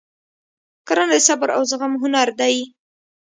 [0.87, 2.55] کرنه د صبر او زغم هنر دی.